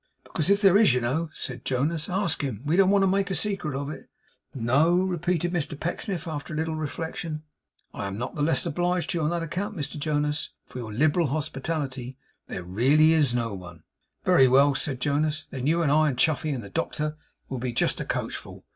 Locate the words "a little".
6.55-6.73